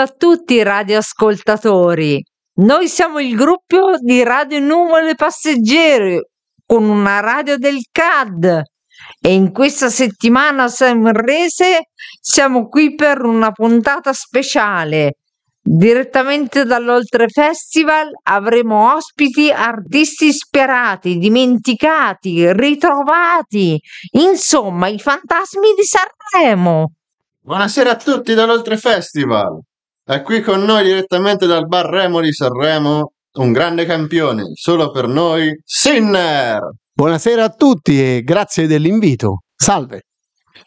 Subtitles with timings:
[0.00, 2.22] a tutti i radioascoltatori.
[2.58, 6.20] Noi siamo il gruppo di Radio Nuvole Passeggeri
[6.64, 8.62] con una radio del CAD
[9.20, 11.88] e in questa settimana sanrese
[12.20, 15.14] siamo qui per una puntata speciale.
[15.60, 23.76] Direttamente dall'Oltre Festival avremo ospiti artisti ispirati, dimenticati, ritrovati,
[24.12, 26.92] insomma i fantasmi di Sanremo.
[27.40, 29.60] Buonasera a tutti dall'Oltre Festival.
[30.08, 35.06] È qui con noi direttamente dal bar Remo di Sanremo un grande campione, solo per
[35.06, 36.60] noi, Sinner!
[36.90, 39.42] Buonasera a tutti e grazie dell'invito.
[39.54, 40.04] Salve.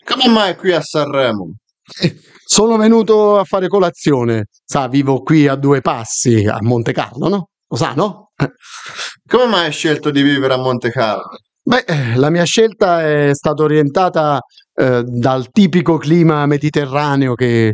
[0.06, 1.56] Come mai qui a Sanremo?
[2.46, 4.46] Sono venuto a fare colazione.
[4.64, 7.50] Sa, vivo qui a due passi, a Monte Carlo, no?
[7.68, 8.34] Lo sa, no?
[9.28, 11.40] Come mai hai scelto di vivere a Monte Carlo?
[11.64, 14.40] Beh, eh, la mia scelta è stata orientata
[14.76, 17.74] eh, dal tipico clima mediterraneo che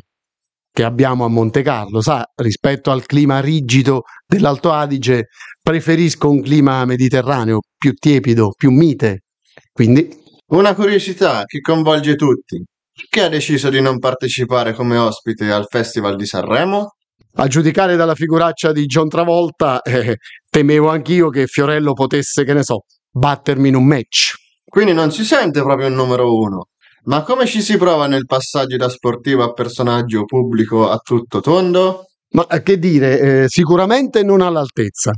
[0.78, 6.86] che abbiamo a Monte Carlo, sa, rispetto al clima rigido dell'Alto Adige, preferisco un clima
[6.86, 9.24] mediterraneo più tiepido, più mite.
[9.72, 10.08] Quindi
[10.50, 12.64] una curiosità che coinvolge tutti.
[12.94, 16.92] Perché ha deciso di non partecipare come ospite al Festival di Sanremo?
[17.38, 22.62] A giudicare dalla figuraccia di John Travolta, eh, temevo anch'io che Fiorello potesse, che ne
[22.62, 24.36] so, battermi in un match.
[24.64, 26.68] Quindi non si sente proprio il numero uno.
[27.08, 32.08] Ma come ci si prova nel passaggio da sportivo a personaggio pubblico a tutto tondo?
[32.32, 35.14] Ma che dire, eh, sicuramente non all'altezza.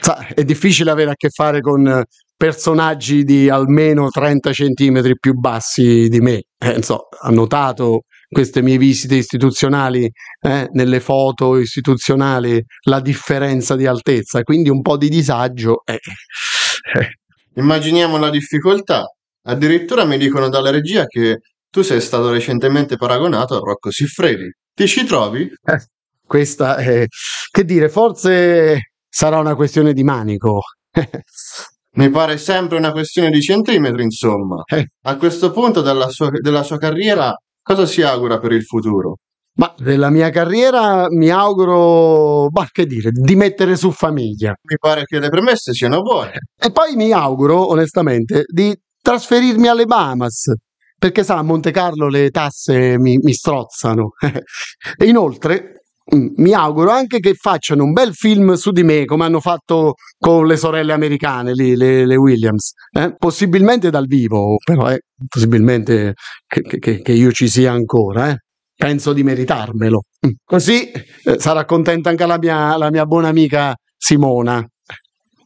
[0.00, 2.02] Sa, è difficile avere a che fare con
[2.34, 6.44] personaggi di almeno 30 centimetri più bassi di me.
[6.56, 10.10] Eh, so, ha notato queste mie visite istituzionali,
[10.40, 15.82] eh, nelle foto istituzionali, la differenza di altezza, quindi un po' di disagio.
[15.84, 15.98] Eh.
[17.56, 19.04] Immaginiamo la difficoltà.
[19.42, 21.38] Addirittura mi dicono dalla regia che
[21.70, 24.50] tu sei stato recentemente paragonato a Rocco Siffredi.
[24.74, 25.42] Ti ci trovi?
[25.42, 25.86] Eh,
[26.26, 27.06] questa è...
[27.50, 30.60] Che dire, forse sarà una questione di manico.
[31.92, 34.62] Mi pare sempre una questione di centimetri, insomma.
[34.64, 34.86] Eh.
[35.02, 39.16] A questo punto della sua, della sua carriera, cosa si augura per il futuro?
[39.54, 44.54] Ma della mia carriera mi auguro, bah, che dire, di mettere su famiglia.
[44.62, 46.32] Mi pare che le premesse siano buone.
[46.56, 50.52] E poi mi auguro, onestamente, di trasferirmi alle Bahamas,
[50.98, 54.10] perché sa, a Monte Carlo le tasse mi, mi strozzano.
[54.96, 55.84] e inoltre
[56.14, 59.94] mm, mi auguro anche che facciano un bel film su di me, come hanno fatto
[60.18, 62.72] con le sorelle americane, lì, le, le Williams.
[62.92, 63.14] Eh?
[63.16, 66.14] Possibilmente dal vivo, però eh, possibilmente
[66.46, 68.30] che, che, che, io ci sia ancora.
[68.30, 68.36] Eh?
[68.76, 70.02] Penso di meritarmelo.
[70.26, 70.30] Mm.
[70.44, 74.66] Così eh, sarà contenta anche la mia, la mia buona amica Simona.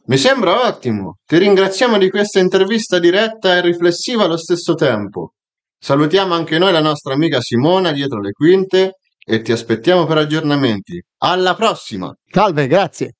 [0.07, 1.17] Mi sembra ottimo.
[1.25, 5.33] Ti ringraziamo di questa intervista diretta e riflessiva allo stesso tempo.
[5.79, 11.01] Salutiamo anche noi la nostra amica Simona dietro le quinte e ti aspettiamo per aggiornamenti.
[11.23, 12.15] Alla prossima!
[12.29, 13.13] Salve, grazie.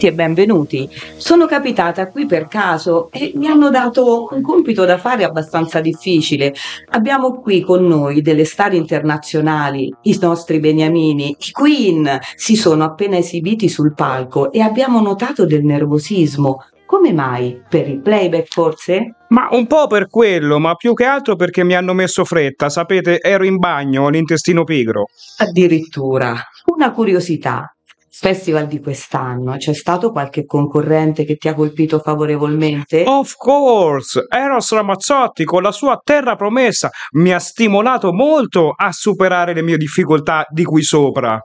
[0.00, 0.88] Tutti e benvenuti.
[1.18, 6.54] Sono capitata qui per caso e mi hanno dato un compito da fare abbastanza difficile.
[6.92, 13.18] Abbiamo qui con noi delle star internazionali, i nostri beniamini, i Queen, si sono appena
[13.18, 16.64] esibiti sul palco e abbiamo notato del nervosismo.
[16.86, 17.60] Come mai?
[17.68, 19.16] Per il playback forse?
[19.28, 22.70] Ma un po' per quello, ma più che altro perché mi hanno messo fretta.
[22.70, 25.08] Sapete, ero in bagno, ho l'intestino pigro.
[25.36, 26.34] Addirittura.
[26.72, 27.72] Una curiosità.
[28.20, 33.04] Festival di quest'anno, c'è stato qualche concorrente che ti ha colpito favorevolmente?
[33.06, 34.26] Of course!
[34.28, 39.78] Eros Ramazzotti con la sua terra promessa mi ha stimolato molto a superare le mie
[39.78, 41.40] difficoltà di qui sopra.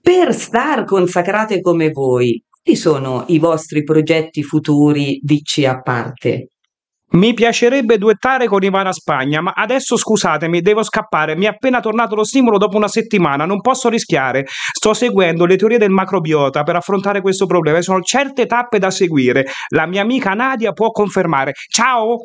[0.00, 6.52] Per star consacrate come voi, quali sono i vostri progetti futuri, DC a parte?
[7.12, 11.36] Mi piacerebbe duettare con Ivana Spagna, ma adesso scusatemi, devo scappare.
[11.36, 14.46] Mi è appena tornato lo stimolo dopo una settimana, non posso rischiare.
[14.46, 18.90] Sto seguendo le teorie del macrobiota per affrontare questo problema e sono certe tappe da
[18.90, 19.44] seguire.
[19.68, 21.52] La mia amica Nadia può confermare.
[21.68, 22.20] Ciao!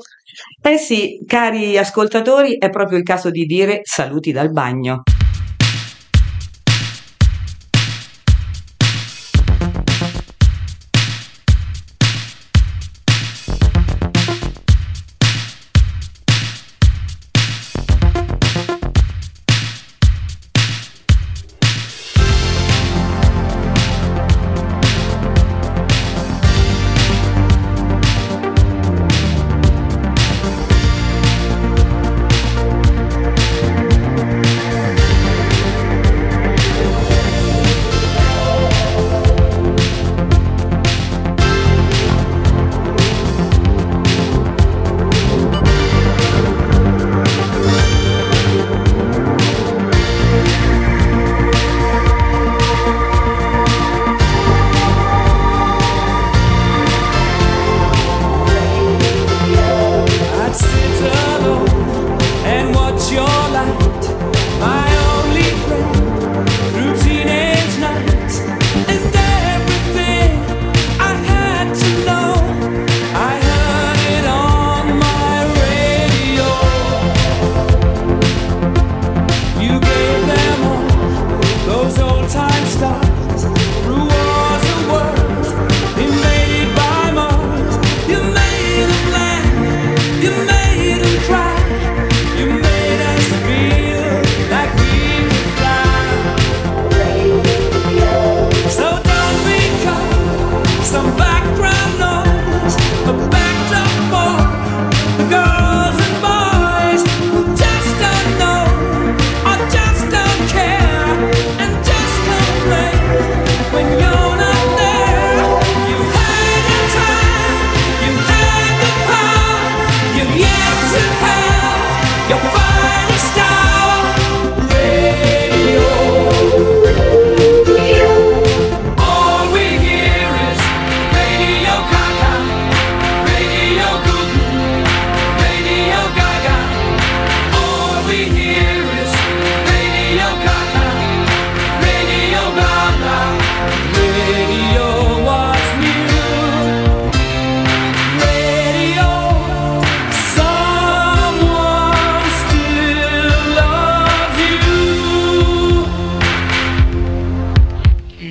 [0.62, 5.04] Eh sì, cari ascoltatori, è proprio il caso di dire saluti dal bagno.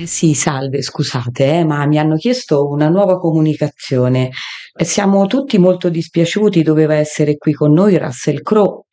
[0.07, 4.31] Sì, salve, scusate, eh, ma mi hanno chiesto una nuova comunicazione.
[4.73, 8.85] Siamo tutti molto dispiaciuti, doveva essere qui con noi Russell Crowe.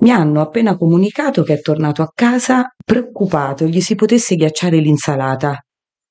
[0.00, 5.64] Mi hanno appena comunicato che è tornato a casa preoccupato, gli si potesse ghiacciare l'insalata.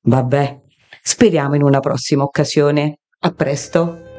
[0.04, 0.60] Vabbè,
[1.02, 2.98] speriamo in una prossima occasione.
[3.24, 4.11] A presto.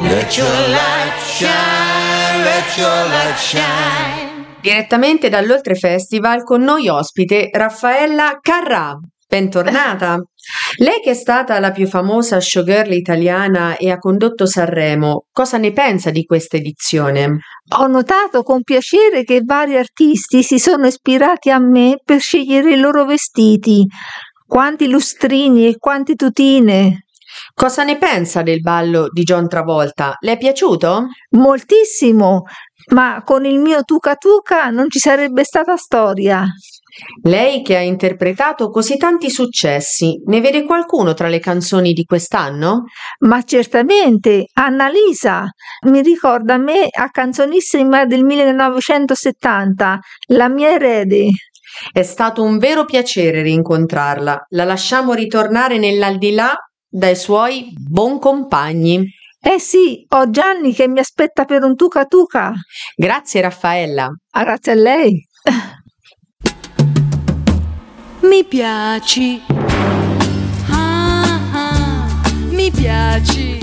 [0.00, 2.44] Let your light shine.
[2.44, 4.44] Let your light shine.
[4.60, 8.98] Direttamente dall'Oltre Festival con noi ospite Raffaella Carrà.
[9.26, 10.20] Bentornata.
[10.76, 15.72] Lei che è stata la più famosa showgirl italiana e ha condotto Sanremo, cosa ne
[15.72, 17.38] pensa di questa edizione?
[17.78, 22.78] Ho notato con piacere che vari artisti si sono ispirati a me per scegliere i
[22.78, 23.86] loro vestiti.
[24.46, 27.05] Quanti lustrini e quante tutine!
[27.58, 30.18] Cosa ne pensa del ballo di John Travolta?
[30.20, 31.06] Le è piaciuto?
[31.30, 32.42] Moltissimo,
[32.92, 36.44] ma con il mio Tuca Tuca non ci sarebbe stata storia.
[37.22, 42.84] Lei che ha interpretato così tanti successi, ne vede qualcuno tra le canzoni di quest'anno?
[43.20, 45.48] Ma certamente Annalisa
[45.86, 51.30] mi ricorda me a canzonissima del 1970, La mia erede.
[51.90, 54.48] È stato un vero piacere rincontrarla.
[54.50, 56.54] La lasciamo ritornare nell'aldilà
[56.96, 59.06] dai suoi buon compagni.
[59.38, 62.54] Eh sì, ho Gianni che mi aspetta per un Tuca Tuca.
[62.96, 64.08] Grazie Raffaella.
[64.30, 65.28] Ah, grazie a lei.
[68.22, 69.40] Mi piaci.
[70.68, 72.06] Ah, ah,
[72.50, 73.58] mi piaci.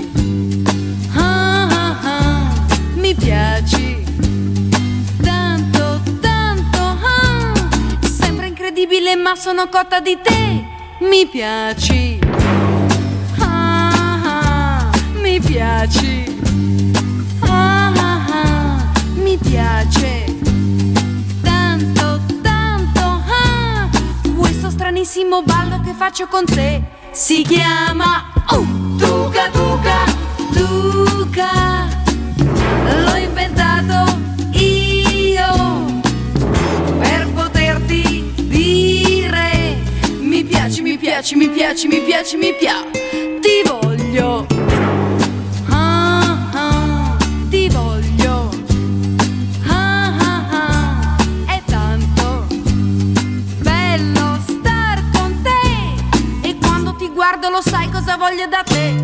[1.14, 2.50] Ah, ah, ah,
[2.94, 4.04] mi piaci.
[5.22, 6.78] Tanto, tanto.
[6.80, 7.52] Ah,
[8.46, 10.64] incredibile, ma sono cotta di te.
[11.00, 12.23] Mi piaci.
[15.34, 16.38] Mi piaci.
[17.40, 20.26] Ah, ah, ah, mi piace.
[21.42, 23.00] Tanto, tanto.
[23.00, 23.88] Ah,
[24.36, 30.04] questo stranissimo ballo che faccio con te si chiama uh, Tuca Tuca
[30.52, 31.88] Tuca.
[33.02, 34.16] L'ho inventato
[34.52, 36.00] io
[37.00, 39.82] per poterti dire
[40.20, 43.00] mi piaci, mi piaci, mi piaci, mi piaci, mi piaci.
[43.40, 44.53] Ti voglio.
[58.24, 59.03] Sai cosa voglio da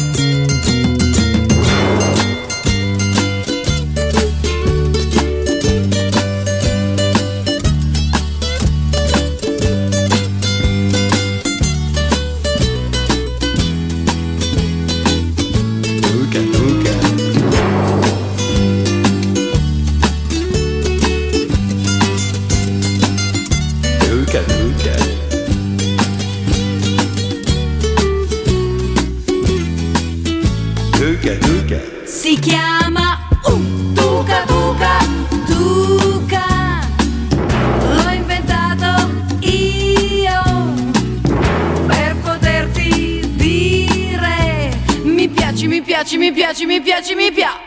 [46.00, 47.58] piaci, mi piaci, mi piaci, mi piaci,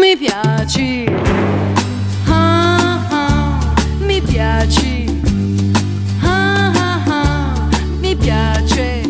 [0.00, 1.04] mi piaci.
[2.26, 5.20] Ah, ah, mi piaci.
[6.22, 7.68] Ah, ah, ah,
[8.18, 9.02] piace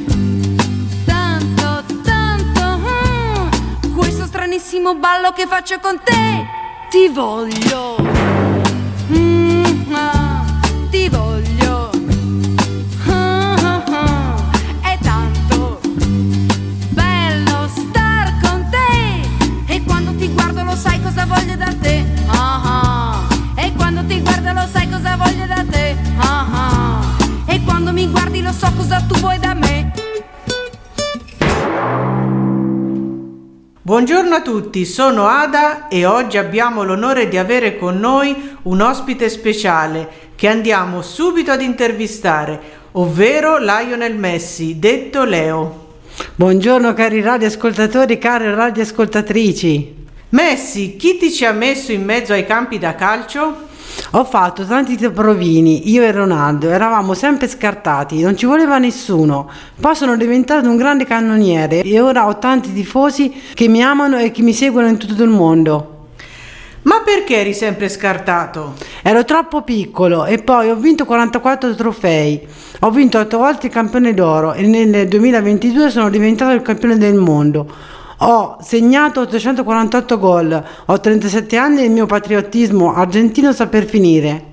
[1.05, 2.61] tanto, tanto.
[2.61, 3.48] ah,
[3.94, 6.44] questo stranissimo ballo che faccio con te.
[6.90, 8.15] Ti voglio.
[28.57, 29.92] So cosa tu vuoi da me.
[33.83, 39.29] Buongiorno a tutti, sono Ada e oggi abbiamo l'onore di avere con noi un ospite
[39.29, 42.61] speciale che andiamo subito ad intervistare,
[42.92, 45.85] ovvero Lionel Messi, detto Leo.
[46.35, 50.05] Buongiorno cari radioascoltatori, care radioascoltatrici.
[50.31, 53.65] Messi, chi ti ci ha messo in mezzo ai campi da calcio?
[54.16, 59.46] Ho fatto tanti provini, io e Ronaldo, eravamo sempre scartati, non ci voleva nessuno.
[59.79, 64.31] Poi sono diventato un grande cannoniere e ora ho tanti tifosi che mi amano e
[64.31, 66.07] che mi seguono in tutto il mondo.
[66.85, 68.72] Ma perché eri sempre scartato?
[69.02, 72.40] Ero troppo piccolo e poi ho vinto 44 trofei.
[72.81, 77.16] Ho vinto 8 volte il campione d'oro e nel 2022 sono diventato il campione del
[77.16, 77.66] mondo.
[78.20, 84.44] Ho segnato 848 gol, ho 37 anni e il mio patriottismo argentino sta per finire.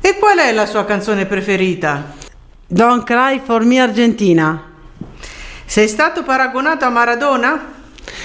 [0.00, 2.14] E qual è la sua canzone preferita?
[2.66, 4.62] Don't cry for me Argentina.
[5.64, 7.72] Sei stato paragonato a Maradona?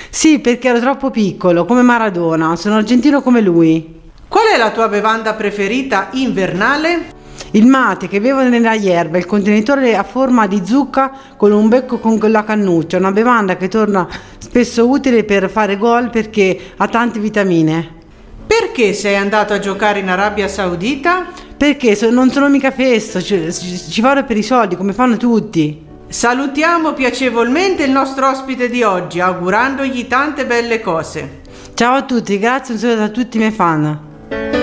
[0.10, 4.02] Sì, perché ero troppo piccolo, come Maradona, sono argentino come lui.
[4.28, 7.22] Qual è la tua bevanda preferita invernale?
[7.56, 12.00] Il mate che bevo nella yerba, il contenitore a forma di zucca con un becco
[12.00, 14.08] con la cannuccia, una bevanda che torna
[14.40, 17.88] spesso utile per fare gol perché ha tante vitamine.
[18.48, 21.28] Perché sei andato a giocare in Arabia Saudita?
[21.56, 25.18] Perché so- non sono mica festo, ci, ci ci vado per i soldi come fanno
[25.18, 25.80] tutti.
[26.08, 31.42] Salutiamo piacevolmente il nostro ospite di oggi, augurandogli tante belle cose.
[31.76, 34.63] Ciao a tutti, grazie un saluto a tutti i miei fan.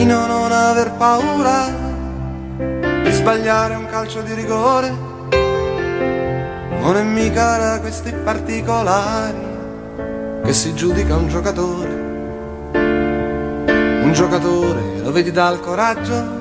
[0.00, 1.68] Ma Nino non aver paura
[3.02, 4.88] di sbagliare un calcio di rigore.
[6.80, 9.36] Non è mica da questi particolari
[10.42, 11.90] che si giudica un giocatore.
[14.02, 16.38] Un giocatore lo vedi dal coraggio,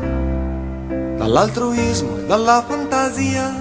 [1.18, 3.60] dall'altruismo e dalla fantasia.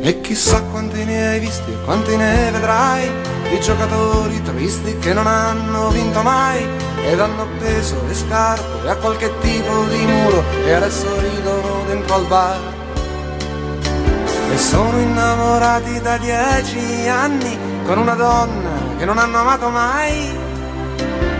[0.00, 5.26] E chissà quanti ne hai visti e quanti ne vedrai di giocatori tristi che non
[5.26, 6.64] hanno vinto mai
[7.04, 12.26] ed hanno appeso le scarpe a qualche tipo di muro e adesso ridono dentro al
[12.26, 12.60] bar.
[14.52, 20.38] E sono innamorati da dieci anni con una donna che non hanno amato mai.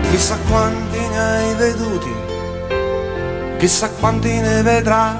[0.09, 2.13] Chissà quanti ne hai veduti,
[3.57, 5.15] chissà quanti ne vedrai.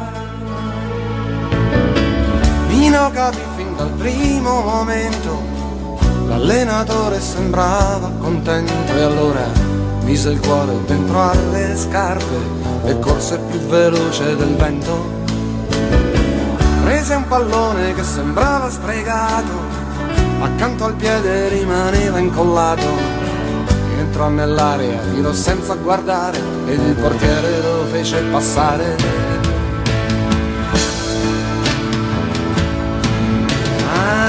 [2.67, 5.50] Nino capì fin dal primo momento,
[6.31, 9.45] l'allenatore sembrava contento e allora
[10.03, 12.37] mise il cuore dentro alle scarpe
[12.85, 15.19] e corse più veloce del vento.
[16.83, 19.51] Prese un pallone che sembrava stregato,
[20.39, 23.19] accanto al piede rimaneva incollato.
[23.97, 29.40] Entrò nell'area, tirò senza guardare ed il portiere lo fece passare.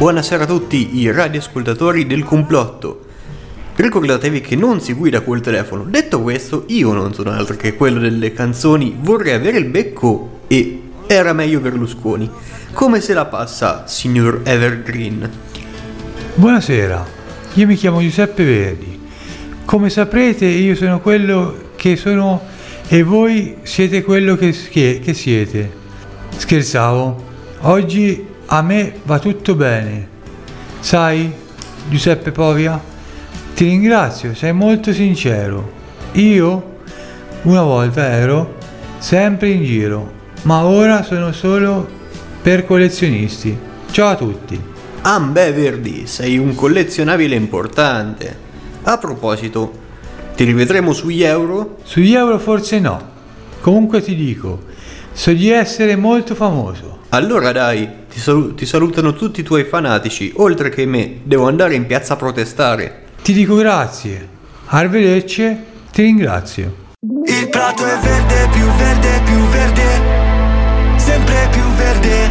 [0.00, 3.04] Buonasera a tutti i radioascoltatori del complotto.
[3.76, 5.82] Ricordatevi che non si guida col telefono.
[5.82, 10.80] Detto questo, io non sono altro che quello delle canzoni Vorrei avere il becco e
[11.06, 12.30] Era meglio Berlusconi.
[12.72, 15.30] Come se la passa, signor Evergreen?
[16.34, 17.06] Buonasera,
[17.52, 18.98] io mi chiamo Giuseppe Verdi.
[19.66, 22.40] Come saprete io sono quello che sono
[22.88, 25.70] e voi siete quello che, che- che siete.
[26.38, 27.22] Scherzavo,
[27.60, 30.08] oggi a me va tutto bene.
[30.80, 31.32] Sai,
[31.88, 32.82] Giuseppe Povia,
[33.54, 35.78] ti ringrazio, sei molto sincero.
[36.12, 36.78] Io
[37.42, 38.56] una volta ero
[38.98, 41.88] sempre in giro, ma ora sono solo
[42.42, 43.56] per collezionisti.
[43.92, 44.60] Ciao a tutti.
[45.00, 48.36] Beh Verdi, sei un collezionabile importante.
[48.82, 49.72] A proposito,
[50.34, 51.76] ti rivedremo sugli euro?
[51.84, 53.00] Sugli euro forse no.
[53.60, 54.64] Comunque ti dico,
[55.12, 57.02] so di essere molto famoso.
[57.10, 61.20] Allora dai, ti, salu- ti salutano tutti i tuoi fanatici, oltre che me.
[61.22, 63.04] Devo andare in piazza a protestare.
[63.22, 64.28] Ti dico grazie.
[64.66, 65.56] Arrivederci,
[65.92, 66.88] ti ringrazio.
[67.24, 69.82] Il prato è verde, più verde, più verde,
[70.96, 72.30] sempre più verde,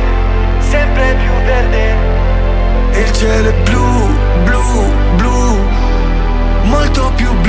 [0.59, 3.01] sempre più verde.
[3.01, 4.07] Il cielo è blu,
[4.43, 5.57] blu, blu,
[6.65, 7.48] molto più blu,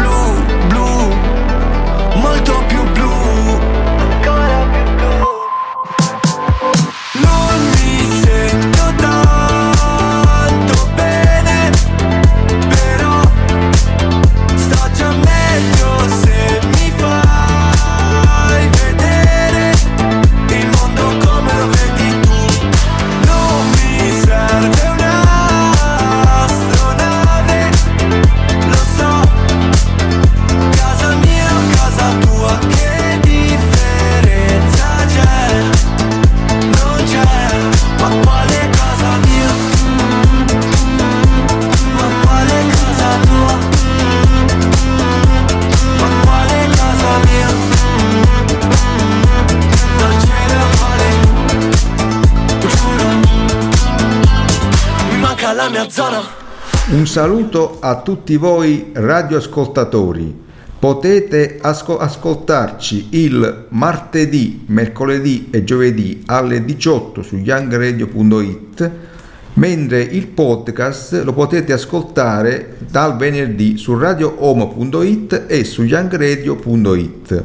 [55.61, 56.21] la mia zona
[56.89, 60.49] Un saluto a tutti voi radioascoltatori.
[60.79, 68.91] Potete asco- ascoltarci il martedì, mercoledì e giovedì alle 18 su youngradio.it,
[69.53, 77.43] mentre il podcast lo potete ascoltare dal venerdì su radioomo.it e su youngradio.it.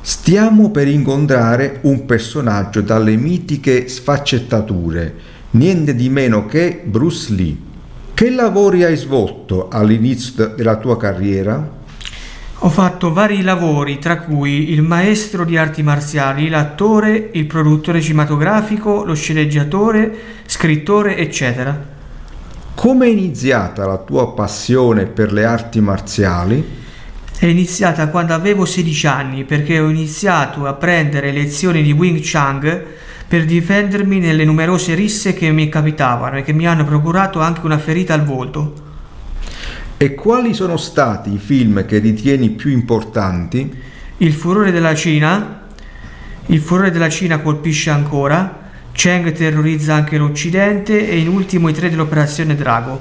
[0.00, 5.14] Stiamo per incontrare un personaggio dalle mitiche sfaccettature,
[5.50, 7.56] niente di meno che Bruce Lee.
[8.14, 11.74] Che lavori hai svolto all'inizio della tua carriera?
[12.60, 19.04] Ho fatto vari lavori, tra cui il maestro di arti marziali, l'attore, il produttore cinematografico,
[19.04, 20.14] lo sceneggiatore,
[20.46, 21.94] scrittore, eccetera.
[22.76, 26.62] Come è iniziata la tua passione per le arti marziali?
[27.38, 32.82] È iniziata quando avevo 16 anni perché ho iniziato a prendere lezioni di Wing Chun
[33.26, 37.78] per difendermi nelle numerose risse che mi capitavano e che mi hanno procurato anche una
[37.78, 38.74] ferita al volto.
[39.96, 43.74] E quali sono stati i film che ritieni più importanti?
[44.18, 45.62] Il furore della Cina,
[46.44, 48.64] il furore della Cina colpisce ancora,
[48.96, 52.98] Cheng terrorizza anche l'Occidente e in ultimo i tre dell'operazione Drago.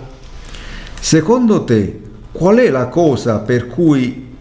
[1.00, 2.02] Secondo te,
[2.34, 4.34] qual è la cosa per cui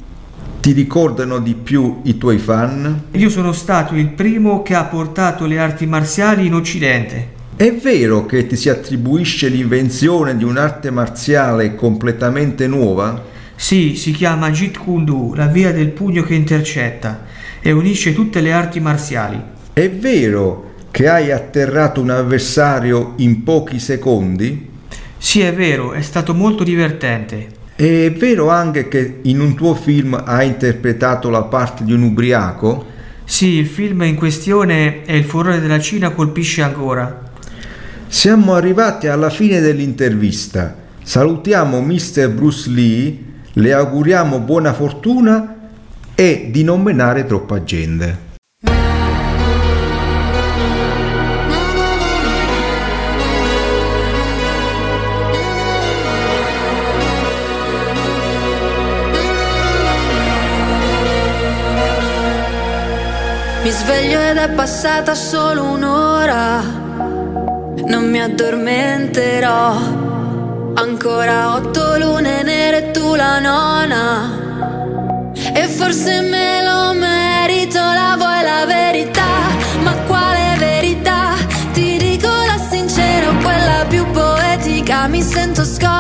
[0.61, 3.05] ti ricordano di più i tuoi fan?
[3.12, 7.29] Io sono stato il primo che ha portato le arti marziali in Occidente.
[7.55, 13.23] È vero che ti si attribuisce l'invenzione di un'arte marziale completamente nuova?
[13.55, 17.23] Sì, si chiama Jeet Kune Do, la via del pugno che intercetta
[17.61, 19.40] e unisce tutte le arti marziali.
[19.73, 24.70] È vero che hai atterrato un avversario in pochi secondi?
[25.18, 27.48] Sì, è vero, è stato molto divertente.
[27.74, 32.87] È vero anche che in un tuo film hai interpretato la parte di un ubriaco?
[33.24, 37.33] Sì, il film in questione è Il furore della Cina colpisce ancora.
[38.07, 40.76] Siamo arrivati alla fine dell'intervista.
[41.02, 42.30] Salutiamo Mr.
[42.30, 43.18] Bruce Lee,
[43.54, 45.57] le auguriamo buona fortuna
[46.14, 48.23] e di non menare troppa gente.
[63.64, 66.61] Mi sveglio ed è passata solo un'ora.
[67.87, 69.77] Non mi addormenterò.
[70.74, 75.33] Ancora otto lune nere e tu la nona.
[75.55, 79.33] E forse me lo merito, la vuoi la verità?
[79.81, 81.33] Ma quale verità?
[81.72, 85.07] Ti dico la sincera, quella più poetica.
[85.07, 85.93] Mi sento scossa.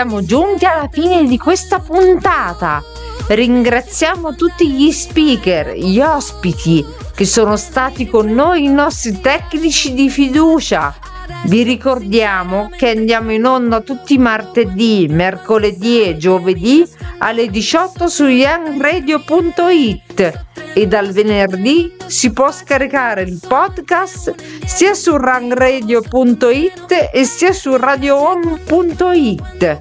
[0.00, 2.82] Siamo giunti alla fine di questa puntata.
[3.28, 6.82] Ringraziamo tutti gli speaker, gli ospiti
[7.14, 10.96] che sono stati con noi, i nostri tecnici di fiducia.
[11.44, 16.84] Vi ricordiamo che andiamo in onda tutti i martedì, mercoledì e giovedì
[17.18, 27.10] alle 18 su youngradio.it e dal venerdì si può scaricare il podcast sia su rangradio.it
[27.12, 29.80] e sia su radiohome.it.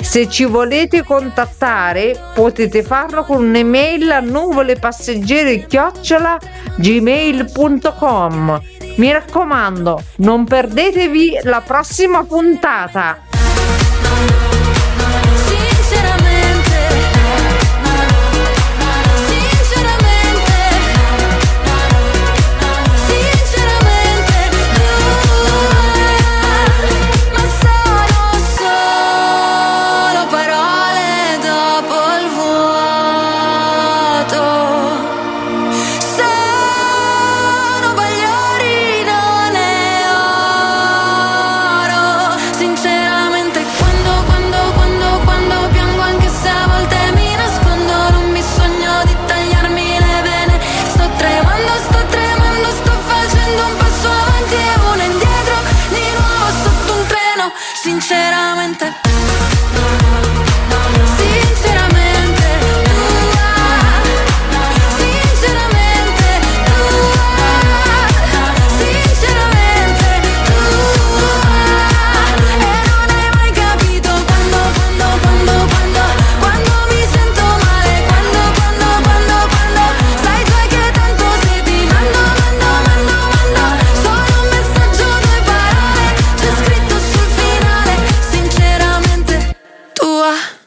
[0.00, 6.38] Se ci volete contattare potete farlo con un'email a nuvolepasseggeri chiocciola
[6.76, 8.75] gmail.com.
[8.96, 13.25] Mi raccomando, non perdetevi la prossima puntata.